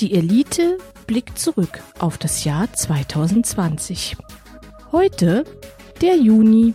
Die 0.00 0.12
Elite 0.12 0.76
blickt 1.06 1.38
zurück 1.38 1.80
auf 1.98 2.18
das 2.18 2.44
Jahr 2.44 2.70
2020. 2.70 4.18
Heute 4.92 5.44
der 6.02 6.16
Juni. 6.18 6.74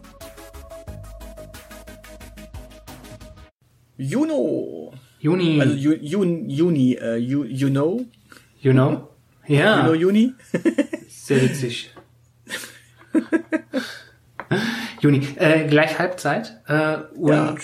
Juno. 3.95 4.91
Juni. 5.19 5.61
Also 5.61 5.75
Ju, 5.75 5.93
Jun, 6.01 6.49
Juni, 6.49 6.93
äh, 6.93 7.17
you, 7.17 7.43
you 7.43 7.69
know? 7.69 8.03
you 8.59 8.71
know? 8.71 9.09
Ja. 9.45 9.77
You 9.77 9.83
know 9.83 9.93
Juni? 9.93 10.33
Sehr 11.07 11.43
witzig. 11.43 11.93
Juni. 14.99 15.27
Äh, 15.35 15.67
gleich 15.67 15.99
Halbzeit. 15.99 16.59
Äh, 16.65 16.97
und 17.13 17.61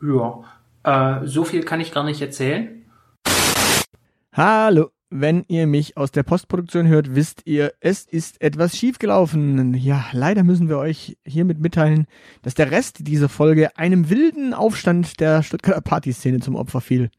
ja, 0.00 0.44
äh, 0.84 1.26
so 1.26 1.42
viel 1.42 1.64
kann 1.64 1.80
ich 1.80 1.90
gar 1.90 2.04
nicht 2.04 2.22
erzählen. 2.22 2.84
Hallo, 4.32 4.90
wenn 5.10 5.44
ihr 5.48 5.66
mich 5.66 5.96
aus 5.96 6.12
der 6.12 6.22
Postproduktion 6.22 6.86
hört, 6.86 7.14
wisst 7.16 7.42
ihr, 7.44 7.72
es 7.80 8.04
ist 8.04 8.40
etwas 8.40 8.76
schiefgelaufen. 8.76 9.74
Ja, 9.74 10.06
leider 10.12 10.44
müssen 10.44 10.68
wir 10.68 10.78
euch 10.78 11.18
hiermit 11.26 11.58
mitteilen, 11.58 12.06
dass 12.42 12.54
der 12.54 12.70
Rest 12.70 13.06
dieser 13.08 13.28
Folge 13.28 13.76
einem 13.76 14.08
wilden 14.08 14.54
Aufstand 14.54 15.18
der 15.18 15.42
Stuttgarter 15.42 15.80
Partyszene 15.80 16.38
zum 16.38 16.54
Opfer 16.54 16.80
fiel. 16.80 17.10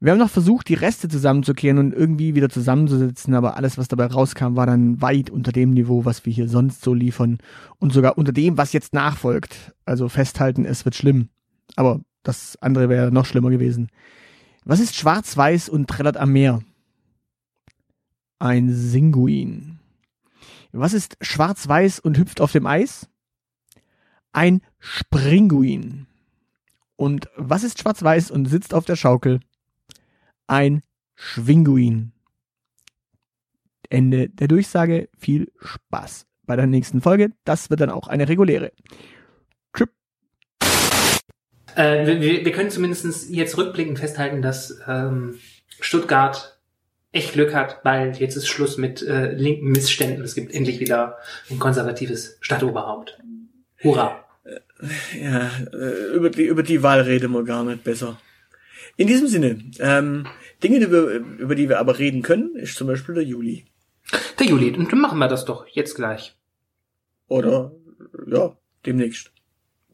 Wir 0.00 0.10
haben 0.10 0.18
noch 0.18 0.28
versucht, 0.28 0.68
die 0.68 0.74
Reste 0.74 1.08
zusammenzukehren 1.08 1.78
und 1.78 1.94
irgendwie 1.94 2.34
wieder 2.34 2.50
zusammenzusetzen, 2.50 3.32
aber 3.34 3.56
alles, 3.56 3.78
was 3.78 3.88
dabei 3.88 4.06
rauskam, 4.06 4.56
war 4.56 4.66
dann 4.66 5.00
weit 5.00 5.30
unter 5.30 5.52
dem 5.52 5.70
Niveau, 5.70 6.04
was 6.04 6.26
wir 6.26 6.32
hier 6.32 6.48
sonst 6.48 6.82
so 6.82 6.92
liefern 6.92 7.38
und 7.78 7.92
sogar 7.92 8.18
unter 8.18 8.32
dem, 8.32 8.58
was 8.58 8.72
jetzt 8.72 8.92
nachfolgt. 8.92 9.72
Also 9.86 10.08
festhalten, 10.08 10.64
es 10.64 10.84
wird 10.84 10.96
schlimm. 10.96 11.28
Aber 11.76 12.00
das 12.24 12.58
andere 12.60 12.88
wäre 12.88 13.12
noch 13.12 13.24
schlimmer 13.24 13.50
gewesen. 13.50 13.88
Was 14.64 14.80
ist 14.80 14.96
schwarz-weiß 14.96 15.68
und 15.68 15.88
trällert 15.88 16.16
am 16.16 16.32
Meer? 16.32 16.60
Ein 18.38 18.72
Singuin. 18.72 19.78
Was 20.72 20.92
ist 20.92 21.16
schwarz-weiß 21.20 22.00
und 22.00 22.18
hüpft 22.18 22.40
auf 22.40 22.52
dem 22.52 22.66
Eis? 22.66 23.08
Ein 24.32 24.60
Springuin. 24.80 26.06
Und 26.96 27.28
was 27.36 27.62
ist 27.62 27.80
schwarz-weiß 27.80 28.30
und 28.30 28.46
sitzt 28.46 28.74
auf 28.74 28.84
der 28.84 28.96
Schaukel? 28.96 29.40
Ein 30.46 30.82
Schwinguin. 31.14 32.12
Ende 33.88 34.28
der 34.28 34.48
Durchsage. 34.48 35.08
Viel 35.16 35.52
Spaß 35.60 36.26
bei 36.44 36.56
der 36.56 36.66
nächsten 36.66 37.00
Folge. 37.00 37.30
Das 37.44 37.70
wird 37.70 37.80
dann 37.80 37.90
auch 37.90 38.08
eine 38.08 38.28
reguläre. 38.28 38.72
Trip. 39.72 39.90
Äh, 41.76 42.06
wir, 42.06 42.20
wir 42.20 42.44
wir 42.44 42.52
können 42.52 42.70
zumindest 42.70 43.30
jetzt 43.30 43.56
rückblickend 43.56 43.98
festhalten, 43.98 44.42
dass 44.42 44.80
ähm, 44.86 45.38
Stuttgart 45.80 46.60
echt 47.14 47.32
Glück 47.32 47.54
hat, 47.54 47.80
weil 47.84 48.16
jetzt 48.16 48.36
ist 48.36 48.48
Schluss 48.48 48.76
mit 48.76 49.02
äh, 49.02 49.32
linken 49.32 49.70
Missständen. 49.70 50.24
Es 50.24 50.34
gibt 50.34 50.52
endlich 50.54 50.80
wieder 50.80 51.18
ein 51.50 51.58
konservatives 51.58 52.36
Stadtoberhaupt. 52.40 53.18
Hurra. 53.82 54.24
Ja, 55.20 55.50
äh, 55.72 56.14
über 56.14 56.30
die, 56.30 56.42
über 56.42 56.62
die 56.62 56.82
Wahl 56.82 57.00
reden 57.02 57.32
wir 57.32 57.44
gar 57.44 57.64
nicht 57.64 57.84
besser. 57.84 58.20
In 58.96 59.06
diesem 59.06 59.28
Sinne, 59.28 59.62
ähm, 59.78 60.26
Dinge, 60.62 60.90
wir, 60.90 61.24
über 61.38 61.54
die 61.54 61.68
wir 61.68 61.78
aber 61.78 61.98
reden 61.98 62.22
können, 62.22 62.54
ist 62.56 62.76
zum 62.76 62.86
Beispiel 62.86 63.14
der 63.14 63.24
Juli. 63.24 63.66
Der 64.38 64.46
Juli, 64.46 64.70
und 64.76 64.92
dann 64.92 65.00
machen 65.00 65.18
wir 65.18 65.28
das 65.28 65.44
doch 65.44 65.66
jetzt 65.68 65.94
gleich. 65.94 66.36
Oder, 67.28 67.72
ja, 68.26 68.56
demnächst. 68.84 69.32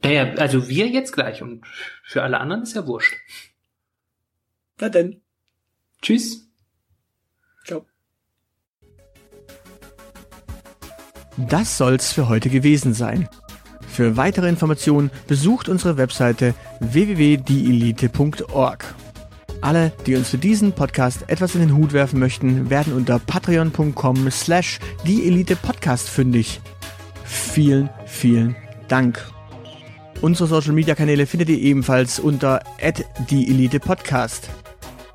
Naja, 0.02 0.34
also 0.36 0.68
wir 0.68 0.86
jetzt 0.88 1.12
gleich 1.12 1.42
und 1.42 1.64
für 2.02 2.22
alle 2.22 2.40
anderen 2.40 2.62
ist 2.62 2.74
ja 2.74 2.86
wurscht. 2.86 3.14
Na 4.80 4.88
denn, 4.88 5.20
Tschüss. 6.02 6.49
Das 11.48 11.78
soll's 11.78 12.12
für 12.12 12.28
heute 12.28 12.50
gewesen 12.50 12.94
sein. 12.94 13.28
Für 13.88 14.16
weitere 14.16 14.48
Informationen 14.48 15.10
besucht 15.26 15.68
unsere 15.68 15.96
Webseite 15.96 16.54
www.dielite.org. 16.80 18.94
Alle, 19.60 19.92
die 20.06 20.16
uns 20.16 20.30
für 20.30 20.38
diesen 20.38 20.72
Podcast 20.72 21.24
etwas 21.28 21.54
in 21.54 21.60
den 21.60 21.76
Hut 21.76 21.92
werfen 21.92 22.18
möchten, 22.18 22.70
werden 22.70 22.94
unter 22.94 23.18
patreon.com 23.18 24.30
slash 24.30 24.78
dieelitepodcast 25.06 26.08
fündig. 26.08 26.60
Vielen, 27.24 27.90
vielen 28.06 28.56
Dank. 28.88 29.20
Unsere 30.20 30.48
Social 30.48 30.72
Media 30.72 30.94
Kanäle 30.94 31.26
findet 31.26 31.48
ihr 31.48 31.58
ebenfalls 31.58 32.18
unter 32.18 32.62
@dieelitepodcast. 33.28 34.48